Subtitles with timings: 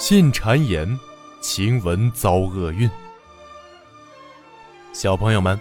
[0.00, 0.98] 信谗言，
[1.42, 2.88] 晴雯遭厄运。
[4.94, 5.60] 小朋友们，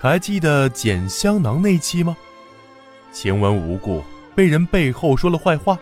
[0.00, 2.16] 还记得捡香囊那期吗？
[3.12, 4.02] 晴雯无故
[4.34, 5.78] 被人背后说了坏话，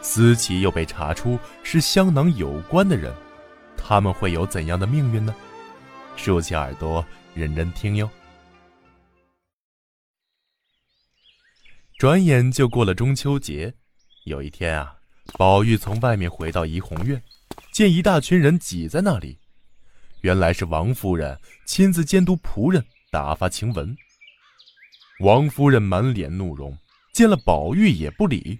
[0.00, 3.12] 思琪又被查出是香囊有关的人，
[3.76, 5.34] 他们会有怎样的命运呢？
[6.14, 7.04] 竖起耳朵，
[7.34, 8.08] 认真听哟。
[11.98, 13.74] 转眼就过了中秋节，
[14.22, 14.94] 有一天啊，
[15.32, 17.20] 宝玉从外面回到怡红院，
[17.72, 19.36] 见一大群人挤在那里，
[20.20, 23.96] 原来是王夫人亲自监督仆人打发晴雯。
[25.20, 26.76] 王夫人满脸怒容，
[27.12, 28.58] 见了宝玉也不理。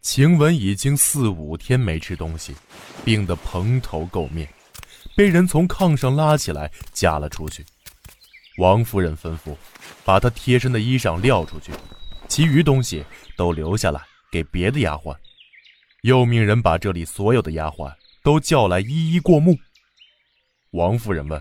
[0.00, 2.54] 晴雯已经四五天没吃东西，
[3.04, 4.48] 病得蓬头垢面，
[5.16, 7.64] 被人从炕上拉起来架了出去。
[8.58, 9.56] 王夫人吩咐，
[10.04, 11.72] 把她贴身的衣裳撂出去。
[12.28, 13.04] 其余东西
[13.36, 14.00] 都留下来
[14.30, 15.16] 给别的丫鬟，
[16.06, 17.92] 又命人把这里所有的丫鬟
[18.22, 19.58] 都叫来一一过目。
[20.70, 21.40] 王夫人问：“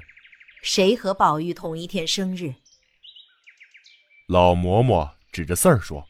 [0.63, 2.51] 谁和宝玉同一天生日？”
[4.25, 6.07] 老嬷嬷指着四儿说：“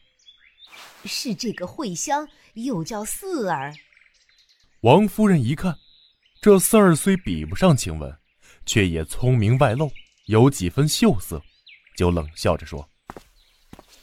[1.04, 3.74] 是这个慧香，又叫四儿。”
[4.80, 5.76] 王夫人一看，
[6.40, 8.18] 这四儿虽比不上晴雯，
[8.64, 9.92] 却也聪明外露，
[10.28, 11.42] 有几分秀色，
[11.94, 12.88] 就冷笑着说。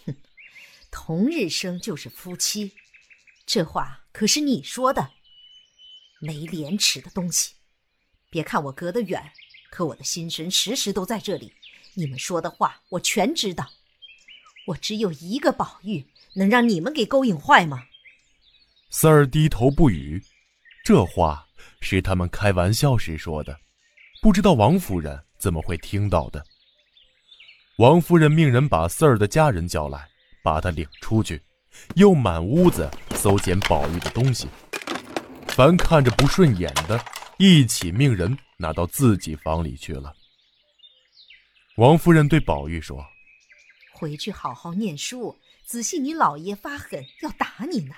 [0.05, 0.15] 哼
[0.91, 2.71] 同日生就是夫妻，
[3.47, 5.09] 这话可是你说的。
[6.21, 7.55] 没廉耻的东西！
[8.29, 9.31] 别看我隔得远，
[9.69, 11.51] 可我的心神时时都在这里。
[11.95, 13.69] 你们说的话我全知道。
[14.67, 17.83] 我只有一个宝玉，能让你们给勾引坏吗？
[18.89, 20.23] 四儿低头不语。
[20.85, 21.45] 这话
[21.81, 23.59] 是他们开玩笑时说的，
[24.21, 26.45] 不知道王夫人怎么会听到的。
[27.79, 30.07] 王夫人命人把四儿的家人叫来。
[30.43, 31.41] 把他领出去，
[31.95, 32.91] 又满屋子
[33.23, 34.49] 搜捡宝玉的东西，
[35.47, 37.01] 凡看着不顺眼的，
[37.37, 40.13] 一起命人拿到自己房里去了。
[41.77, 43.01] 王夫人对宝玉说
[43.95, 47.95] ：“回去好好念书，仔细你老爷发狠要打你呢。”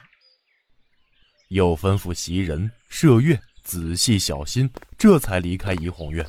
[1.50, 6.24] 又吩咐袭人、麝月仔细小心，这才离开怡红院。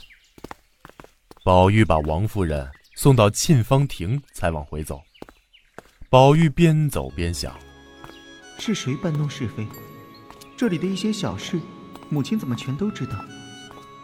[1.44, 5.02] 宝玉把王夫人送到沁芳亭，才往回走。
[6.08, 7.54] 宝玉边走边想
[8.58, 9.66] ：“是谁搬弄是非？
[10.56, 11.60] 这里的一些小事，
[12.08, 13.12] 母亲怎么全都知道？”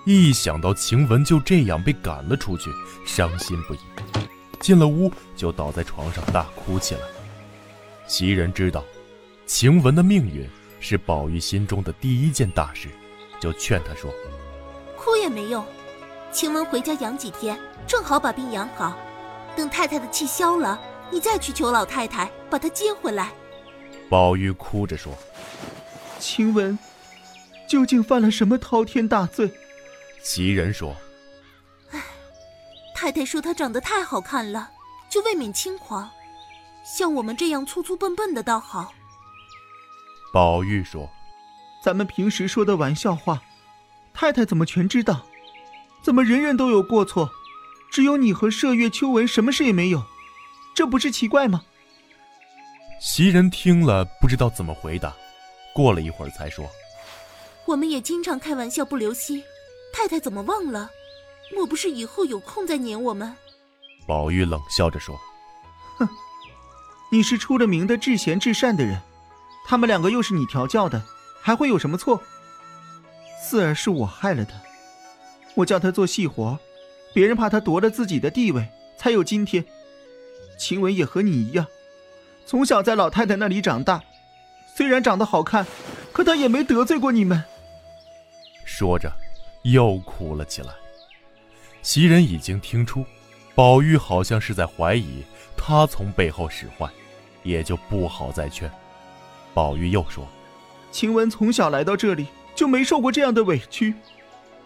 [0.04, 2.70] 一想到晴雯就这样被赶了出去，
[3.06, 3.78] 伤心不已。
[4.60, 7.00] 进了屋就倒在床上大哭起来。
[8.06, 8.84] 袭人知道
[9.46, 10.48] 晴雯的命运
[10.80, 12.88] 是宝玉心中的第一件大事，
[13.40, 14.12] 就劝她说
[14.98, 15.64] ：“哭也没用，
[16.30, 18.96] 晴雯回家养几天，正好把病养好。
[19.56, 20.80] 等太太的气消了。”
[21.12, 23.30] 你再去求老太太把她接回来。
[24.12, 25.16] 宝玉哭着说
[26.20, 26.78] ：“晴雯
[27.66, 29.50] 究竟犯了什么滔天大罪？”
[30.22, 30.94] 袭人说
[31.92, 32.02] ：“哎，
[32.94, 34.70] 太太说她长得太好看了，
[35.08, 36.10] 就未免轻狂。
[36.84, 38.92] 像我们这样粗粗笨笨的倒好。”
[40.30, 41.08] 宝玉说
[41.82, 43.40] ：“咱们平时说的玩笑话，
[44.12, 45.24] 太太怎么全知道？
[46.02, 47.30] 怎么人人都有过错，
[47.90, 50.04] 只有你和麝月、秋纹什么事也没有？”
[50.76, 51.62] 这不是奇怪吗？
[53.04, 55.12] 袭人听了不知道怎么回答，
[55.74, 56.70] 过了一会儿才说
[57.66, 59.42] ：“我们也经常开玩笑不留心，
[59.92, 60.88] 太太怎么忘了？
[61.52, 63.34] 莫不是以后有空再撵我们？”
[64.06, 65.18] 宝玉冷笑着说
[65.98, 66.08] ：“哼，
[67.10, 68.96] 你是出了名的至贤至善的人，
[69.66, 71.02] 他们两个又是你调教的，
[71.40, 72.22] 还会有什么错？
[73.42, 74.54] 四儿是我害了他，
[75.56, 76.56] 我叫他做细活，
[77.12, 78.64] 别人怕他夺了自己的地位，
[78.96, 79.64] 才有今天。”
[80.56, 81.66] 晴雯也和你一样，
[82.44, 84.02] 从小在老太太那里长大，
[84.74, 85.66] 虽然长得好看，
[86.12, 87.42] 可她也没得罪过你们。
[88.64, 89.10] 说着，
[89.62, 90.68] 又哭了起来。
[91.82, 93.04] 袭人已经听出，
[93.54, 95.22] 宝玉好像是在怀疑
[95.56, 96.88] 他从背后使坏，
[97.42, 98.70] 也就不好再劝。
[99.54, 100.26] 宝玉又说
[100.92, 103.94] ：“晴雯从小来到这里就没受过这样的委屈，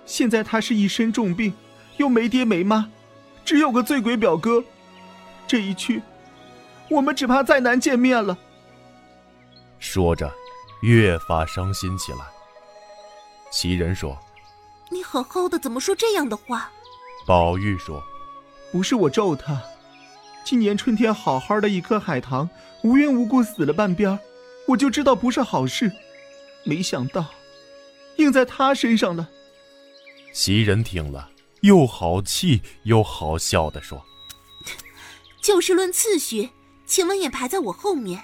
[0.05, 1.53] 现在她是一身重病，
[1.97, 2.91] 又没爹没妈，
[3.45, 4.63] 只有个醉鬼表哥。”
[5.47, 6.03] 这一去，
[6.89, 8.37] 我们只怕再难见面了。
[9.79, 10.33] 说着，
[10.83, 12.19] 越发伤心起来。
[13.51, 14.19] 袭人说
[14.91, 16.71] ：“你好好的，怎么说这样的话？”
[17.27, 18.03] 宝玉说
[18.71, 19.61] ：“不是我咒他，
[20.45, 22.49] 今年春天好好的一颗海棠，
[22.83, 24.19] 无缘无故死了半边，
[24.69, 25.91] 我就知道不是好事。
[26.65, 27.25] 没想到，
[28.17, 29.29] 应在他身上了。”
[30.33, 31.31] 袭人听了，
[31.63, 34.05] 又好气又好笑的说。
[35.43, 36.51] 就事论次序，
[36.87, 38.23] 晴雯也排在我后面。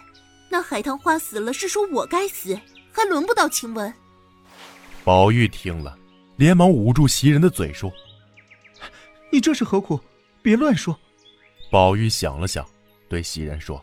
[0.49, 2.59] 那海棠花死了，是说我该死，
[2.93, 3.93] 还轮不到晴雯。
[5.03, 5.99] 宝玉听了，
[6.37, 7.91] 连忙捂住袭人的嘴说
[9.33, 9.99] ：“你这是何苦？
[10.43, 10.97] 别乱说。”
[11.73, 12.67] 宝玉想了想，
[13.09, 13.83] 对袭人说：“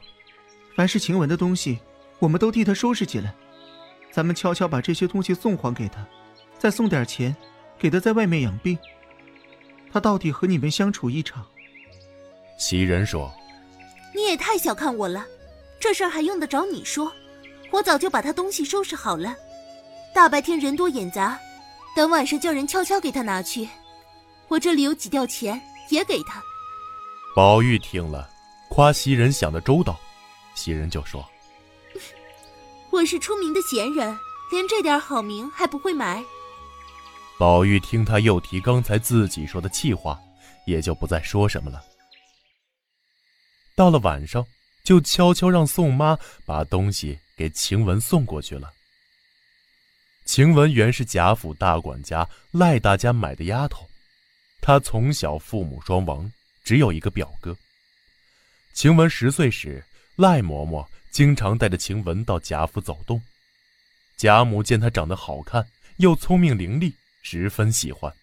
[0.78, 1.80] 凡是晴雯的东西，
[2.20, 3.34] 我们都替她收拾起来。
[4.12, 6.06] 咱们悄悄把这些东西送还给她，
[6.60, 7.36] 再送点钱，
[7.80, 8.78] 给她在外面养病。
[9.92, 11.44] 她到底和你们相处一场。”
[12.60, 13.34] 袭人说
[14.20, 15.26] ：“你也太小看我了，
[15.80, 17.10] 这事儿还用得着你说？
[17.72, 19.34] 我早就把他东西收拾好了。”
[20.14, 21.40] 大白天人多眼杂，
[21.96, 23.70] 等晚上叫人悄悄给他拿去。
[24.50, 26.44] 我这里有几吊钱，也给他。
[27.34, 28.30] 宝玉听了，
[28.70, 29.98] 夸袭人想得周到。
[30.54, 31.26] 袭人就说
[32.92, 34.18] ：“我是出名的闲人，
[34.52, 36.22] 连这点好名还不会买。”
[37.40, 40.20] 宝玉听他又提刚才自己说的气话，
[40.66, 41.82] 也就不再说什么了。
[43.80, 44.46] 到了晚上，
[44.84, 48.74] 就悄悄让宋妈把东西给晴雯送过去了。
[50.26, 53.88] 晴雯原是贾府大管家赖大家买的丫头，
[54.60, 56.30] 她从小父母双亡，
[56.62, 57.56] 只有一个表哥。
[58.74, 59.82] 晴雯十岁时，
[60.18, 63.22] 赖嬷嬷经常带着晴雯到贾府走动，
[64.18, 65.66] 贾母见她长得好看，
[66.00, 68.14] 又聪明伶俐，十分喜欢。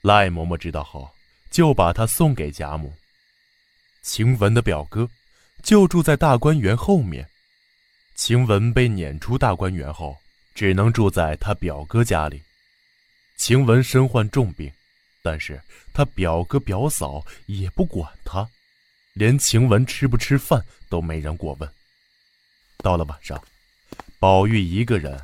[0.00, 1.08] 赖嬷嬷知道后，
[1.48, 2.92] 就把她送给贾母。
[4.02, 5.08] 晴雯的表哥
[5.62, 7.26] 就住在大观园后面，
[8.14, 10.16] 晴雯被撵出大观园后。
[10.54, 12.42] 只能住在他表哥家里。
[13.38, 14.70] 晴雯身患重病，
[15.22, 15.58] 但是
[15.94, 18.46] 他表哥表嫂也不管他，
[19.14, 21.66] 连晴雯吃不吃饭都没人过问。
[22.76, 23.42] 到了晚上，
[24.18, 25.18] 宝玉一个人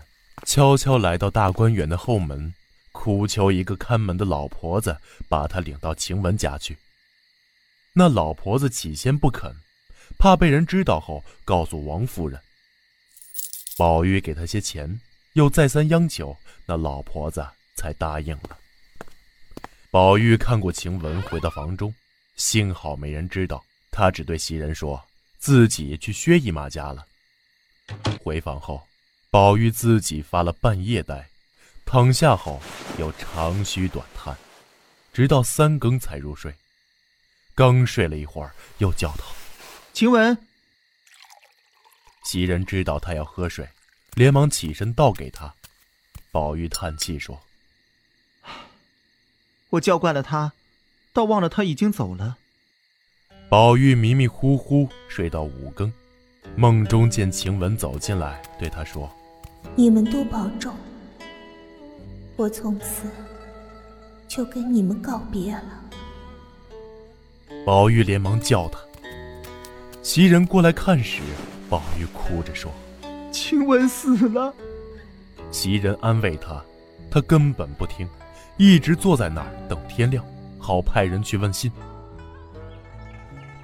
[0.46, 2.54] 悄悄来到大观园的后门，
[2.92, 4.96] 苦求一个看门的老婆子
[5.28, 6.74] 把他领到晴雯家去。
[7.98, 9.52] 那老婆子起先不肯，
[10.20, 12.40] 怕被人知道后告诉王夫人。
[13.76, 15.00] 宝玉给他些钱。
[15.34, 17.44] 又再三央求，那老婆子
[17.76, 18.56] 才答应了。
[19.90, 21.92] 宝玉看过晴雯，回到房中，
[22.36, 23.62] 幸好没人知道。
[23.90, 25.04] 他只对袭人说
[25.38, 27.04] ：“自己去薛姨妈家了。”
[28.22, 28.80] 回房后，
[29.30, 31.28] 宝玉自己发了半夜呆，
[31.84, 32.60] 躺下后
[32.98, 34.36] 又长吁短叹，
[35.12, 36.52] 直到三更才入睡。
[37.58, 39.24] 刚睡了一会儿，又叫道
[39.92, 40.38] ：“晴雯。”
[42.24, 43.68] 袭人知道他要喝水。
[44.14, 45.54] 连忙起身倒给他，
[46.30, 47.40] 宝玉叹气说
[49.70, 50.52] ：“我叫惯了他，
[51.12, 52.38] 倒忘了他已经走了。”
[53.50, 55.92] 宝玉迷迷糊糊睡到五更，
[56.56, 59.12] 梦中见晴雯走进来，对他说
[59.74, 60.76] ：“你们多保重，
[62.36, 63.08] 我从此
[64.28, 65.84] 就跟你们告别了。”
[67.68, 68.78] 宝玉连忙叫他。
[70.00, 71.20] 袭人过来看时，
[71.68, 72.72] 宝玉哭着说。
[73.30, 74.54] 晴雯死了，
[75.50, 76.64] 袭人安慰他，
[77.10, 78.08] 他根本不听，
[78.56, 80.24] 一直坐在那儿等天亮，
[80.58, 81.70] 好派人去问信。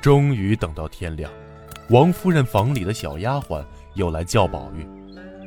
[0.03, 1.33] 终于等到天亮，
[1.89, 3.65] 王夫人房里的小丫鬟
[3.95, 4.87] 又来叫宝玉，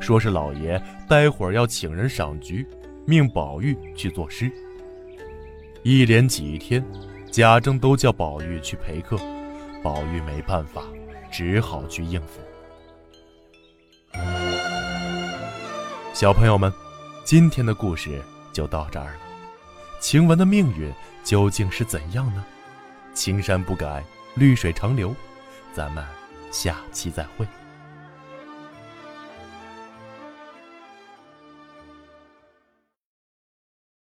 [0.02, 2.68] 说是老爷待会儿要请人赏菊，
[3.06, 4.52] 命宝玉去作诗。
[5.84, 6.84] 一连几天，
[7.38, 9.16] 贾政都叫宝玉去陪客，
[9.84, 10.82] 宝玉没办法，
[11.32, 12.42] 只好去应付。
[16.16, 16.74] 小朋友们，
[17.24, 18.20] 今天的故事
[18.52, 19.20] 就到这儿了。
[20.00, 20.92] 晴雯的命运
[21.24, 22.44] 究竟是怎样呢？
[23.14, 24.04] 青山不改，
[24.34, 25.14] 绿水长流。
[25.72, 26.04] 咱们
[26.50, 27.46] 下期再会。